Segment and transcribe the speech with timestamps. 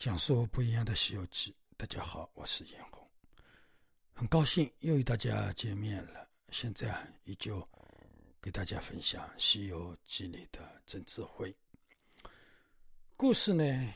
[0.00, 1.52] 讲述不一样的《西游记》。
[1.76, 3.06] 大家好，我是严红，
[4.14, 6.26] 很高兴又与大家见面了。
[6.48, 7.68] 现在啊，依旧
[8.40, 11.54] 给大家分享《西游记》里的真智慧
[13.14, 13.92] 故事呢，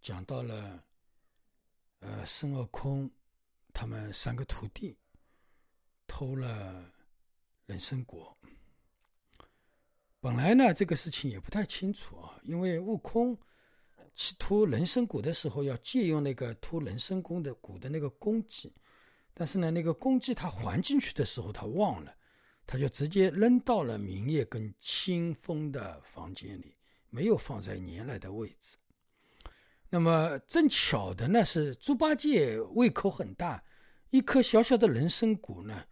[0.00, 0.82] 讲到了
[2.00, 3.10] 呃孙悟空
[3.74, 4.96] 他们三个徒弟
[6.06, 6.90] 偷了
[7.66, 8.34] 人参果。
[10.18, 13.38] 本来呢，这个事情也不太清楚啊，因为悟空。
[14.14, 18.70] 去偷人参果的时候，要借用那个偷人参果的果的那个公鸡，
[19.32, 22.14] 但是呢，那个公鸡他还进去的时候，他忘了，
[22.66, 26.76] 他就直接扔到了明夜跟清风的房间里，
[27.08, 28.76] 没有放在原来的位置。
[29.88, 33.64] 那么正巧的呢，是猪八戒胃口很大，
[34.10, 35.82] 一颗小小的人参果呢，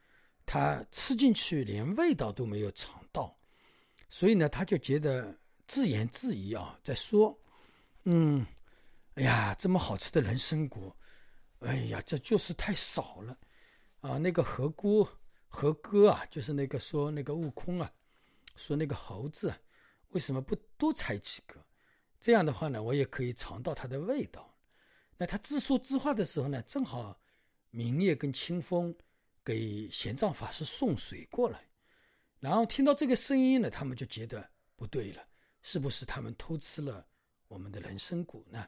[0.44, 3.34] 他吃进去连味道都没有尝到，
[4.10, 5.34] 所以呢，他就觉得
[5.66, 7.34] 自言自语啊，在说。
[8.04, 8.46] 嗯，
[9.14, 10.96] 哎呀，这么好吃的人参果，
[11.60, 13.38] 哎呀，这就是太少了
[14.00, 14.16] 啊！
[14.16, 15.06] 那个何姑、
[15.48, 17.92] 何哥啊，就是那个说那个悟空啊，
[18.56, 19.54] 说那个猴子
[20.08, 21.62] 为什么不多采几个？
[22.20, 24.56] 这样的话呢，我也可以尝到它的味道。
[25.18, 27.20] 那他自说自话的时候呢，正好
[27.68, 28.94] 明月跟清风
[29.44, 31.68] 给玄奘法师送水过来，
[32.38, 35.22] 然后听到这个声音呢，他们就觉得不对了，
[35.60, 37.06] 是不是他们偷吃了？
[37.50, 38.64] 我们的人参果呢？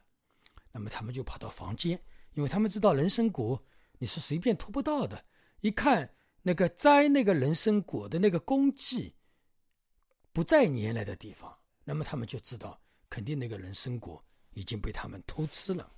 [0.73, 1.97] 那么他们就跑到房间，
[2.35, 3.65] 因为他们知道人参果
[3.99, 5.25] 你是随便偷不到的。
[5.61, 9.15] 一看那个摘那个人参果的那个公鸡
[10.33, 12.77] 不在原来的地方，那么他们就知道
[13.09, 14.23] 肯定那个人参果
[14.55, 15.89] 已经被他们偷吃了。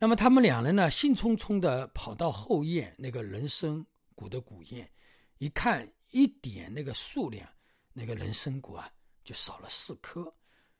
[0.00, 3.86] 那么他们两人呢，兴冲冲的跑到后院那个人参
[4.16, 4.90] 果的果园，
[5.38, 7.48] 一看一点那个数量，
[7.92, 8.90] 那个人参果啊
[9.22, 10.34] 就少了四颗。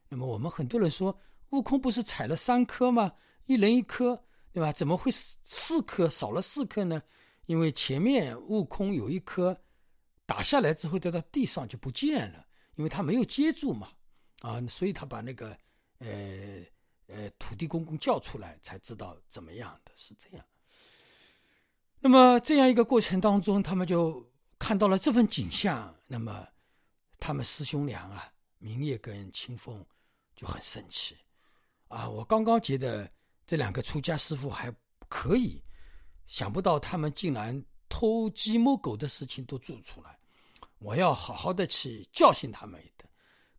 [0.09, 1.19] 那么我们很多人说，
[1.51, 3.13] 悟空不是采了三颗吗？
[3.47, 4.73] 一人一颗，对吧？
[4.73, 7.03] 怎么会四颗少了四颗呢？
[7.47, 9.57] 因为前面悟空有一颗
[10.25, 13.89] 打下来之后掉到地上就不见了，因为他没有接住嘛，
[14.41, 15.57] 啊，所以他把那个
[15.99, 16.09] 呃
[17.07, 20.45] 呃土地公公叫出来，才知道怎么样的是这样。
[22.01, 24.29] 那么这样一个过程当中，他们就
[24.59, 25.95] 看到了这份景象。
[26.07, 26.47] 那么
[27.19, 29.85] 他们师兄俩啊，明月跟清风。
[30.37, 31.17] 就很生气，
[31.89, 32.09] 啊！
[32.09, 33.11] 我刚刚觉得
[33.47, 34.71] 这两个出家师傅还
[35.09, 35.61] 可以，
[36.27, 40.19] 想不到他们竟然偷鸡摸狗的事情都做出来，
[40.79, 43.09] 我要好好的去教训他们一顿。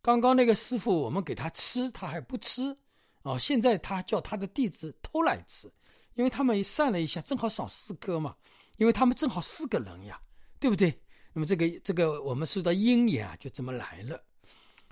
[0.03, 2.77] 刚刚那个师傅，我们给他吃，他还不吃，
[3.23, 3.39] 啊！
[3.39, 5.67] 现在他叫他的弟子偷来吃，
[6.13, 8.35] 因为他们算了一下，正好少四颗嘛，
[8.77, 10.21] 因为他们正好四个人呀，
[10.59, 10.95] 对不对？
[11.33, 14.23] 那么这个这个我们说的因缘啊，就这么来了。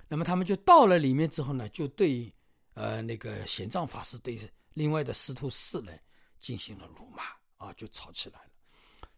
[0.08, 2.32] 那么他们就到了里面之后呢，就对，
[2.74, 4.38] 呃，那个玄奘法师对
[4.74, 5.98] 另外的师徒四人
[6.40, 7.24] 进行了辱骂
[7.56, 8.50] 啊，就吵起来了。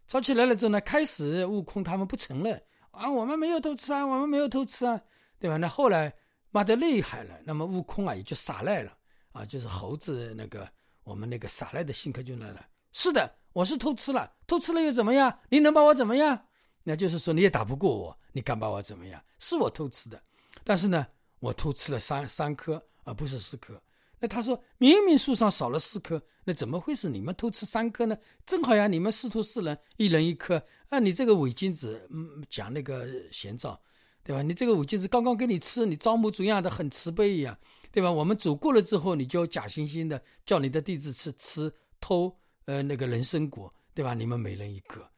[0.07, 2.59] 吵起来了之后呢，开始悟空他们不承认
[2.91, 4.99] 啊，我们没有偷吃啊，我们没有偷吃啊，
[5.37, 5.57] 对吧？
[5.57, 6.11] 那后来
[6.49, 8.97] 骂得厉害了，那么悟空啊也就耍赖了
[9.31, 10.67] 啊，就是猴子那个
[11.03, 12.65] 我们那个耍赖的性格就来了。
[12.91, 15.39] 是的，我是偷吃了，偷吃了又怎么样？
[15.49, 16.47] 你能把我怎么样？
[16.81, 19.23] 那就是说你也打不过我，你敢把我怎么样？
[19.37, 20.19] 是我偷吃的。
[20.63, 21.05] 但是呢，
[21.39, 23.81] 我偷吃了三三颗，而不是四颗。
[24.21, 28.17] 那他说明明树上少了四颗，那怎么会是你们偷吃三颗呢？
[28.45, 30.61] 正好呀，你们师徒四人一人一颗。
[30.89, 33.79] 啊，你这个伪君子，嗯，讲那个贤照，
[34.23, 34.41] 对吧？
[34.41, 37.57] 你这个伪君子刚刚给你吃，你招模作样的很慈悲一样，
[37.91, 38.11] 对吧？
[38.11, 44.13] 我们走过了之后，你就假惺惺的叫你的弟子吃吃偷呃那个人参果，对吧？
[44.13, 45.09] 你们每人一个，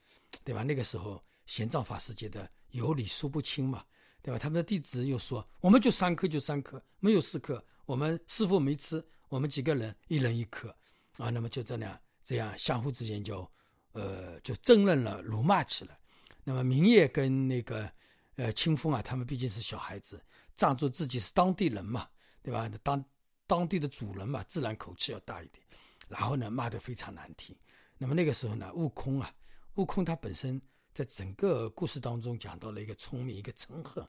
[0.44, 0.62] 对吧？
[0.62, 3.83] 那个时候贤照法师觉得有理说不清嘛。
[4.21, 4.38] 对吧？
[4.38, 7.63] 他们的弟子又说：“我们就三颗，就三颗，没有四颗。
[7.85, 10.69] 我们师傅没吃，我们几个人一人一颗，
[11.18, 13.50] 啊，那么就这样，这样相互之间就，
[13.94, 15.97] 呃，就争论了，辱骂起来。
[16.44, 17.91] 那么明夜跟那个，
[18.35, 20.23] 呃，清风啊，他们毕竟是小孩子，
[20.56, 22.07] 仗着自己是当地人嘛，
[22.44, 22.69] 对吧？
[22.83, 23.03] 当
[23.47, 25.65] 当地的主人嘛，自然口气要大一点。
[26.07, 27.56] 然后呢，骂得非常难听。
[27.97, 29.33] 那么那个时候呢，悟空啊，
[29.75, 30.62] 悟空他本身。
[30.94, 34.06] 在整个故事当中讲到了一个聪明，一个嗔恨，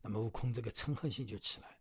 [0.00, 1.78] 那么悟空这个嗔恨心就起来，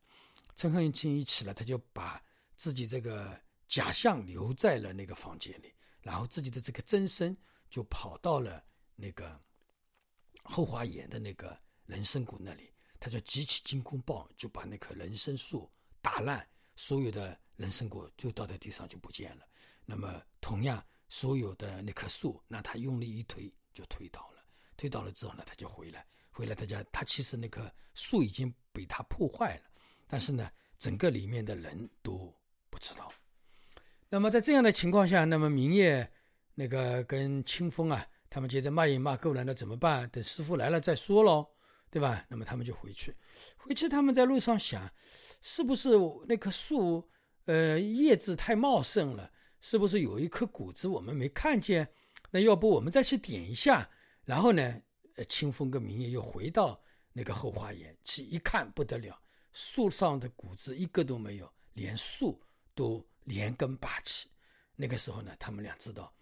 [0.55, 2.23] 嗔恨心一起来，他就把
[2.55, 7.35] 自己这个假象留在了那个房间里，然后自己的这个真身
[7.69, 8.63] 就跑到了
[8.95, 9.39] 那个
[10.43, 15.67] 后花园的那个人参果那里，他就举起金箍棒，就把那棵人参树
[15.99, 19.45] 打烂，所有的人参果就倒在地上就不见了。
[19.83, 24.32] 那么同样，所有的那棵树，那他用力一推，就推倒了。
[24.83, 29.61] 推倒了之后呢，他就回来，回来他家，他其实那棵树已经被他破坏了，
[30.09, 32.35] 但是呢，整个里面的人都
[32.69, 33.09] 不知道。
[34.09, 36.11] 那么在这样的情况下，那么明夜
[36.53, 40.09] 那个跟清风啊，他们觉得骂也骂够了，那怎么办？
[40.09, 41.47] 等师傅来了再说喽，
[41.89, 42.25] 对吧？
[42.27, 43.15] 那么他们就回去。
[43.55, 44.91] 回去他们在路上想，
[45.41, 45.91] 是不是
[46.27, 47.09] 那棵树，
[47.45, 49.31] 呃，叶子太茂盛了？
[49.61, 51.87] 是不是有一颗谷子我们没看见？
[52.31, 53.89] 那要不我们再去点一下？
[54.25, 54.81] 然后呢，
[55.15, 56.81] 呃，清风跟明月又回到
[57.11, 59.19] 那个后花园去一看，不得了，
[59.51, 62.41] 树上的谷子一个都没有，连树
[62.73, 64.29] 都连根拔起。
[64.75, 66.13] 那个时候呢，他们俩知道，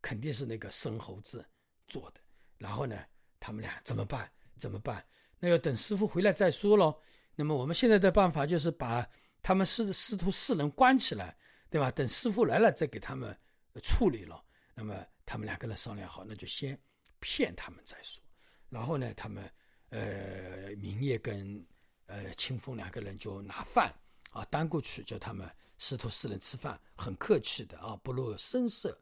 [0.00, 1.44] 肯定是那个生猴子
[1.88, 2.20] 做的。
[2.58, 3.04] 然后呢，
[3.40, 4.30] 他们俩怎么办？
[4.56, 5.04] 怎么办？
[5.38, 6.94] 那要等师傅回来再说喽。
[7.34, 9.06] 那么我们现在的办法就是把
[9.42, 11.36] 他们师师徒四人关起来。
[11.68, 11.90] 对吧？
[11.90, 13.36] 等师傅来了再给他们
[13.82, 14.42] 处理了。
[14.72, 16.80] 那么他们两个人商量好，那就先
[17.26, 18.22] 骗他们再说。
[18.68, 19.50] 然后呢，他们
[19.88, 21.66] 呃明夜跟
[22.06, 23.92] 呃清风两个人就拿饭
[24.30, 28.96] 啊端过去，叫他们师徒四人吃饭，很客气的啊，不露声色。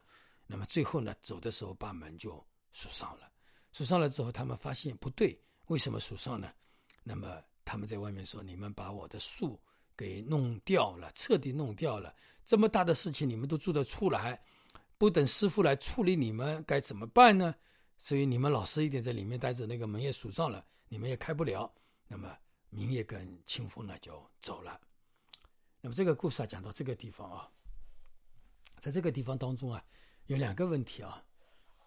[0.47, 2.43] 那么最后呢，走的时候把门就
[2.73, 3.29] 锁上了。
[3.71, 6.51] 锁上了之后，他们发现不对，为什么锁上呢？
[7.03, 9.61] 那么他们在外面说：“你们把我的树
[9.95, 12.11] 给弄掉了，彻底弄掉了。”
[12.43, 14.41] 这么大的事情你们都做得出来，
[14.97, 17.53] 不等师傅来处理你们该怎么办呢？
[17.97, 21.73] 所以你们老实一点，在里面待着，那个门也锁上了，你们也开不了。
[22.07, 22.37] 那么
[22.69, 24.79] 明夜跟清风呢就走了。
[25.81, 27.49] 那么这个故事啊讲到这个地方啊，
[28.79, 29.83] 在这个地方当中啊，
[30.27, 31.23] 有两个问题啊。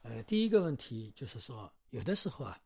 [0.03, 2.59] 呃，第一个问题就是说，有的时候啊，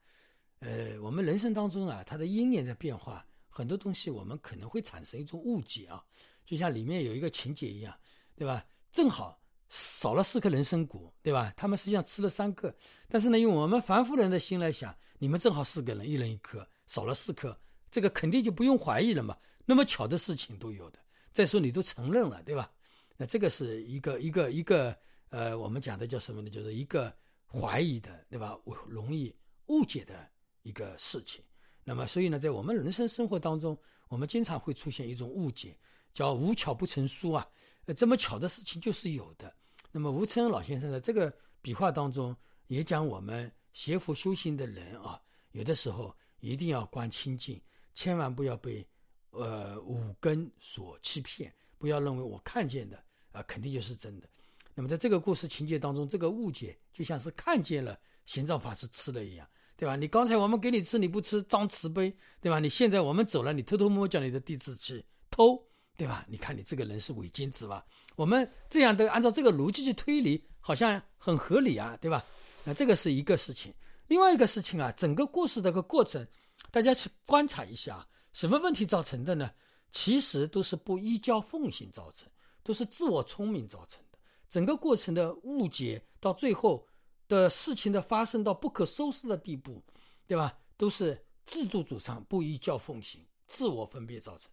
[0.61, 6.05] 呃，我们人生当中啊，它的因缘在变化，很多东西我们可能会产生一种误解啊。
[6.45, 7.99] 就像里面有一个情节一样，
[8.37, 8.65] 对吧？
[8.93, 9.42] 正好
[9.75, 11.51] 少了四颗人参果，对吧？
[11.57, 12.75] 他们实际上吃了三个，
[13.09, 17.59] 但是呢，用我们凡夫人的心来想，你们正好四个人，一人一颗，少了四颗，
[17.91, 19.35] 这个肯定就不用怀疑了嘛。
[19.65, 20.99] 那么巧的事情都有的，
[21.31, 22.71] 再说你都承认了，对吧？
[23.17, 24.95] 那这个是一个一个一个
[25.31, 26.51] 呃，我们讲的叫什么呢？
[26.51, 27.11] 就是一个
[27.47, 28.59] 怀疑的，对吧？
[28.87, 29.35] 容易
[29.69, 30.15] 误解的
[30.61, 31.43] 一个事情。
[31.83, 33.75] 那么，所以呢，在我们人生生活当中，
[34.09, 35.75] 我们经常会出现一种误解。
[36.13, 37.49] 叫无巧不成书啊，
[37.87, 39.51] 呃，这么巧的事情就是有的。
[39.93, 42.35] 那么吴承恩老先生的这个笔画当中
[42.67, 45.21] 也讲，我们学佛修行的人啊，
[45.53, 47.61] 有的时候一定要观清净，
[47.95, 48.85] 千万不要被
[49.31, 53.01] 呃五根所欺骗，不要认为我看见的
[53.33, 54.29] 啊肯定就是真的。
[54.75, 59.47] 那么在这个故事情节当中，这个误解就像是看见了玄奘法师吃了一样，
[59.77, 59.95] 对吧？
[59.95, 62.11] 你刚才我们给你吃你不吃，装慈悲，
[62.41, 62.59] 对吧？
[62.59, 65.63] 你现在我们走了，你偷偷摸摸叫你的弟子去偷。
[65.97, 66.25] 对吧？
[66.29, 67.85] 你看你这个人是伪君子吧？
[68.17, 72.25] 我们这样的按照这个逻辑去推理，好像很合理啊，对吧？
[72.65, 73.73] 那这个是一个事情。
[74.09, 76.27] 另外一个事情啊，整个故事这个过程，
[76.71, 79.51] 大家去观察一下，什么问题造成的呢？
[79.91, 82.29] 其实都是不依教奉行造成，
[82.63, 84.19] 都是自我聪明造成的。
[84.49, 86.87] 整个过程的误解，到最后
[87.29, 89.83] 的事情的发生到不可收拾的地步，
[90.27, 90.59] 对吧？
[90.77, 94.51] 都是自作主张、不依教奉行、自我分别造成。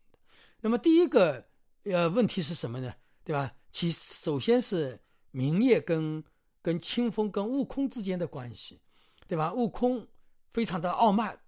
[0.61, 1.45] 那么第一个
[1.83, 2.93] 呃问题是什么呢？
[3.23, 3.53] 对吧？
[3.71, 4.99] 其首先是
[5.31, 6.23] 明夜跟
[6.61, 8.79] 跟清风跟悟空之间的关系，
[9.27, 9.53] 对吧？
[9.53, 10.07] 悟空
[10.51, 11.39] 非常的傲慢，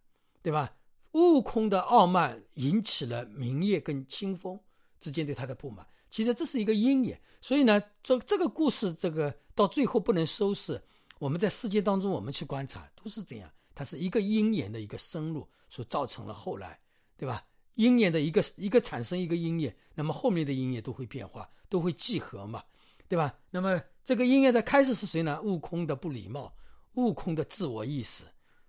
[0.41, 0.75] 对吧？
[1.13, 4.59] 悟空的傲慢引起了明夜跟清风
[4.99, 5.85] 之间对他的不满。
[6.09, 10.81] 其实这是一个因缘，所以呢，这这个故事这个到最后不能收拾。
[11.19, 16.79] 我们在世界当中，我们去观察都是这样，它是一个因缘的一个深入所造成了后来，
[17.17, 17.43] 对吧？
[17.75, 22.63] 因缘的一个一个产生一个因缘，那么后面的因缘都会变化，都会聚合嘛，
[23.07, 23.33] 对吧？
[23.49, 25.41] 那么这个因缘的开始是谁呢？
[25.41, 26.53] 悟空的不礼貌，
[26.95, 28.23] 悟空的自我意识，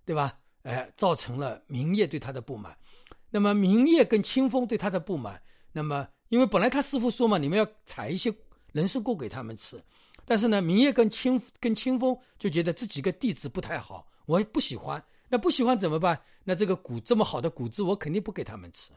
[0.05, 0.39] 对吧？
[0.63, 2.77] 哎，造成了明夜对他的不满。
[3.31, 5.43] 那么明夜跟清风对他的不满，
[5.73, 8.33] 那么因为本来他师傅说嘛，你们要采一些
[8.73, 9.83] 人参果给他们吃，
[10.25, 15.03] 但是呢，明夜跟清跟清风就觉得这几个弟子不太好，我也不喜欢。
[15.33, 16.21] 那不喜欢怎么办？
[16.45, 18.91] 那这个谷这么好的谷子，我肯定不给他们吃，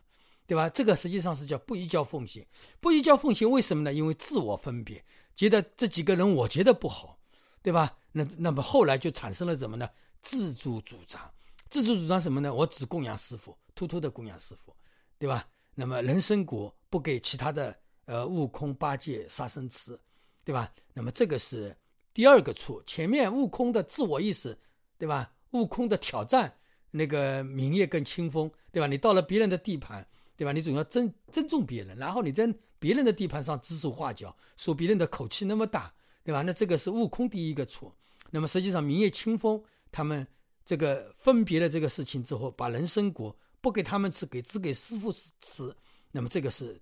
[0.46, 0.68] 对吧？
[0.68, 2.46] 这个实际上是叫不依教奉行。
[2.82, 3.94] 不依教奉行，为什么呢？
[3.94, 5.02] 因为自我分别，
[5.38, 7.18] 觉得这几个人我觉得不好，
[7.62, 7.98] 对吧？
[8.12, 9.90] 那那么后来就产生了什么呢？
[10.22, 11.22] 自主主张，
[11.70, 12.54] 自主主张什么呢？
[12.54, 14.76] 我只供养师傅，偷偷的供养师傅，
[15.18, 15.48] 对吧？
[15.74, 17.74] 那么人参果不给其他的
[18.04, 19.98] 呃悟空、八戒、沙僧吃，
[20.44, 20.70] 对吧？
[20.94, 21.74] 那么这个是
[22.14, 22.84] 第二个错。
[22.86, 24.58] 前面悟空的自我意识，
[24.98, 25.32] 对吧？
[25.56, 26.54] 悟空的挑战，
[26.92, 28.88] 那个明夜跟清风，对吧？
[28.88, 30.52] 你到了别人的地盘，对吧？
[30.52, 35.92] 你总要尊尊重别人，然后你在别人的地盘上指手画脚，说别人的口气那么大，
[36.24, 36.42] 对吧？
[36.42, 37.96] 那这个是悟空第一个错。
[38.30, 40.28] 那么实际上，明夜清风他们
[40.66, 45.74] 这个分别了这个事情之后，把人参果不给他们吃，给只给师傅吃，
[46.12, 46.80] 那么这个是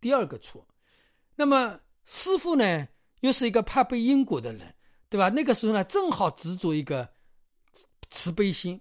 [0.00, 0.66] 第二个错。
[1.36, 2.88] 那么师傅呢
[3.20, 4.74] 又是一个怕背因果的人，
[5.08, 5.28] 对吧？
[5.28, 7.08] 那个时候呢，正好执着一个
[8.10, 8.80] 慈悲心，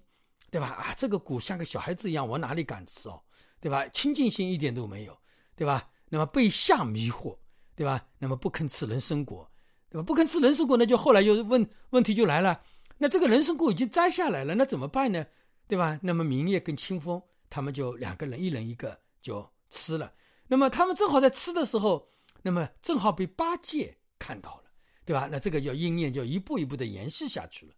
[0.49, 0.67] 对吧？
[0.67, 3.21] 啊，这个果像个小孩子一样，我哪里敢吃哦，
[3.59, 3.87] 对吧？
[3.89, 5.17] 清净心一点都没有，
[5.55, 5.89] 对吧？
[6.09, 7.37] 那么被相迷惑，
[7.75, 8.05] 对吧？
[8.17, 9.49] 那么不肯吃人参果，
[9.89, 10.03] 对吧？
[10.03, 12.61] 不肯吃人参果，那就后来又问问题就来了，
[12.97, 15.25] 那这个人参果已经摘下来了，那怎么办呢？
[15.67, 15.99] 对吧？
[16.01, 20.13] 那么明月跟清风他们就两个人一人一个就吃了。
[20.47, 22.09] 那么他们正好在吃的时候，
[22.41, 24.63] 那么正好被八戒看到了，
[25.03, 25.27] 对吧？
[25.29, 27.73] 那这个叫因缘，就一步一步的延续下去了，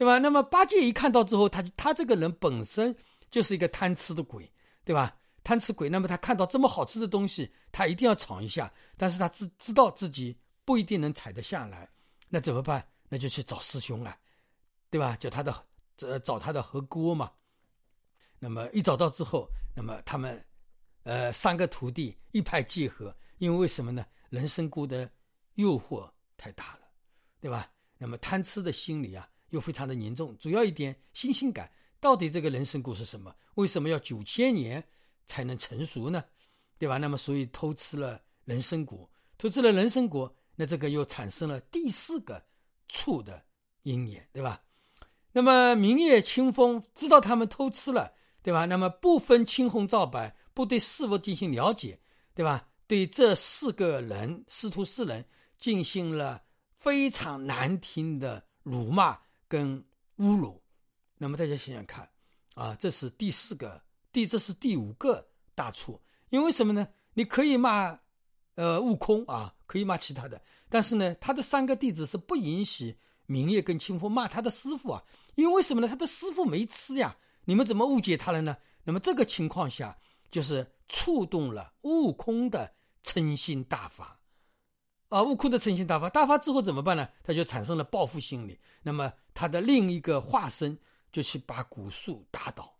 [0.00, 0.18] 对吧？
[0.18, 2.96] 那么八戒一看到之后，他他这个人本身
[3.30, 4.50] 就是一个贪吃的鬼，
[4.82, 5.14] 对吧？
[5.44, 11.86] 贪吃鬼，那么他看到这么好吃的东西，他一定要尝一下，但是他知知道自己不一定能采得下来，
[12.30, 12.82] 那怎么办？
[13.10, 14.16] 那就去找师兄啊，
[14.88, 15.14] 对吧？
[15.16, 15.66] 叫他的。
[16.02, 17.30] 呃，找他的和锅嘛，
[18.38, 20.42] 那么一找到之后，那么他们，
[21.02, 24.06] 呃，三个徒弟一拍即合，因为为什么呢？
[24.30, 25.10] 人参果的
[25.56, 26.88] 诱惑太大了，
[27.38, 27.70] 对吧？
[27.98, 30.36] 那么贪吃的心理啊，又非常的严重。
[30.38, 33.34] 主要一点新鲜感，到底这个人参果是什么？
[33.54, 34.82] 为什么要九千年
[35.26, 36.24] 才能成熟呢？
[36.78, 36.96] 对吧？
[36.96, 42.42] 那么所以偷吃了人参果，偷吃了人参果，那这个又产生了第四个
[42.88, 43.44] 醋的
[43.82, 44.62] 因缘，对吧？
[45.32, 48.64] 那么明月清风知道他们偷吃了，对吧？
[48.64, 52.00] 那么不分青红皂白，不对事物进行了解，
[52.34, 52.66] 对吧？
[52.86, 55.24] 对这四个人师徒四人
[55.58, 56.42] 进行了
[56.72, 59.16] 非常难听的辱骂
[59.50, 59.84] 跟
[60.18, 60.62] 侮辱。
[61.18, 62.08] 那么大家想想看，
[62.54, 66.00] 啊，这是第四个，第这是第五个大错。
[66.30, 66.86] 因为什么呢？
[67.14, 67.98] 你可以骂，
[68.54, 72.96] 呃，悟空啊，可以骂其他的，但是呢，他的三个弟子是不允许。
[73.26, 75.04] 明月跟清风骂他的师傅啊，
[75.34, 75.88] 因为什么呢？
[75.88, 78.56] 他的师傅没吃呀，你们怎么误解他了呢？
[78.84, 79.96] 那么这个情况下，
[80.30, 82.72] 就是触动了悟空的
[83.04, 84.19] 嗔心大发，
[85.10, 87.06] 啊，悟空的诚心大发，大发之后怎么办呢？
[87.22, 88.58] 他就产生了报复心理。
[88.82, 90.78] 那么他的另一个化身
[91.12, 92.76] 就去把古树打倒，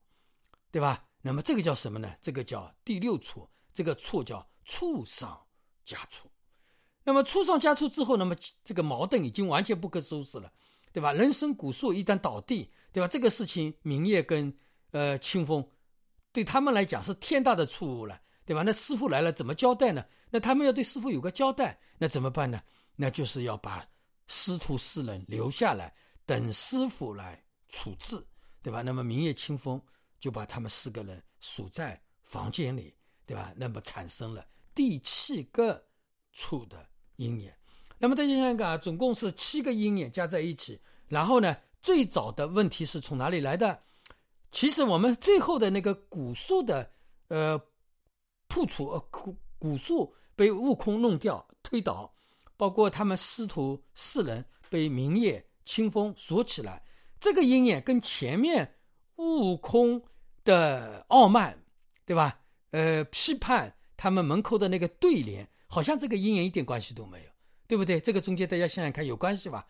[0.70, 1.04] 对吧？
[1.22, 2.14] 那么这个叫什么呢？
[2.22, 5.38] 这个叫第六错，这个错叫畜上
[5.84, 6.30] 加错。
[7.02, 10.52] 那么出上加出之后，那么这个矛盾已经完全不可收拾了，
[10.92, 11.12] 对吧？
[11.12, 13.08] 人参古树一旦倒地，对吧？
[13.08, 14.56] 这个事情明月跟
[14.92, 15.68] 呃清风
[16.32, 18.64] 对他们来讲是天大的错误了，对吧？
[18.66, 20.04] 那师傅来了怎么交代呢？
[20.28, 22.60] 那他们要对师傅有个交代，那怎么办呢？
[22.96, 23.86] 那就是要把
[24.26, 25.94] 师徒四人留下来
[26.26, 28.20] 等师傅来处置，
[28.60, 28.82] 对吧？
[28.82, 29.80] 那么明月清风
[30.18, 32.92] 就把他们四个人锁在房间里，
[33.24, 33.52] 对吧？
[33.54, 35.80] 那么产生了第七个
[36.32, 36.84] 处的。
[37.14, 37.56] 因缘，
[37.98, 43.80] 那么大家想想看啊，总共是七个因缘加在一起，然后呢，最早的问题是从哪里来的？
[44.50, 46.90] 其实我们最后的那个古树的
[47.28, 47.56] 呃
[48.50, 52.12] 破除呃古古树被悟空弄掉推倒，
[52.58, 56.82] 包括他们师徒四人被明月清风锁起来，
[57.18, 58.76] 这个鹰眼跟前面
[59.16, 60.02] 悟空
[60.44, 61.64] 的傲慢，
[62.04, 62.40] 对吧？
[62.72, 65.48] 呃，批判他们门口的那个对联。
[65.72, 67.30] 好像这个鹰眼一点关系都没有，
[67.68, 68.00] 对不对？
[68.00, 69.68] 这个中间大家想想看，有关系吧？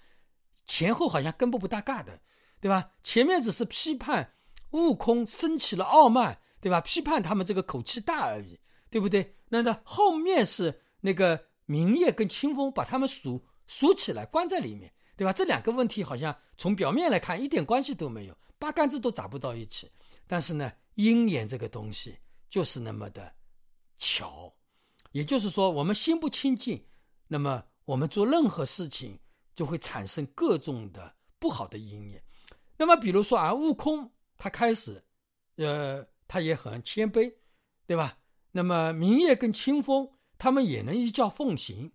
[0.65, 2.19] 前后好像根本不搭嘎的，
[2.59, 2.93] 对吧？
[3.05, 4.33] 前面只是批判
[4.71, 6.81] 悟空升起了傲慢，对吧？
[6.81, 8.59] 批判他们这个口气大而已，
[8.91, 9.35] 对不对？
[9.49, 15.33] 那那后面是那个明月跟清风把他们锁锁起来，关在里面，对吧？
[15.33, 19.91] 这两个问题好像从表面来看一点关系都没有，八竿子都打不到一起。
[20.27, 22.17] 但是呢，因缘这个东西
[22.49, 23.33] 就是那么的
[23.99, 24.53] 巧。
[25.13, 26.85] 也就是说，我们心不清净，
[27.27, 29.19] 那么我们做任何事情
[29.57, 32.23] 就会产生各种的不好的因缘。
[32.77, 35.03] 那么，比如说啊，悟空他开始，
[35.57, 37.33] 呃，他也很谦卑，
[37.87, 38.17] 对吧？
[38.53, 41.93] 那么明月跟清风他们也能依教奉行，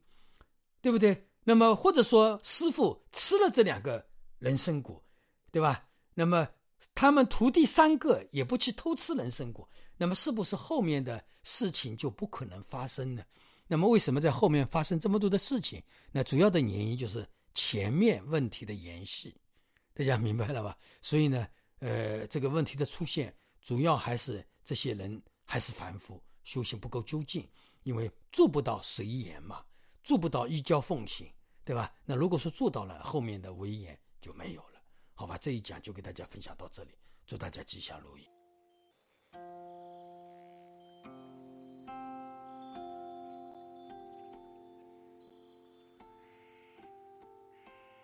[0.82, 1.28] 对不对？
[1.44, 4.06] 那么或者说师傅吃了这两个
[4.40, 5.04] 人参果，
[5.52, 5.88] 对吧？
[6.14, 6.48] 那么
[6.94, 9.68] 他们徒弟三个也不去偷吃人参果。
[9.98, 13.24] 那么是不是后面的事情就不可能发生呢？
[13.68, 15.82] 那么为什么在后面发生这么多的事情？
[16.12, 19.34] 那主要的原因就是前面问题的延续，
[19.94, 20.78] 大家明白了吧？
[21.02, 21.48] 所以呢，
[21.80, 27.46] 呃，这个问题的出现，主要还是这些人还是凡夫，修行不够究竟，
[27.84, 29.66] 因为做不到随缘嘛，
[30.02, 31.30] 做不到依教奉行，
[31.66, 31.94] 对吧？
[32.06, 34.82] 那如果说做到了，后面的威严就没有了，
[35.16, 35.38] 好吧？
[35.38, 36.92] 这一讲就给大家分享到这里，
[37.26, 38.35] 祝大家吉祥如意。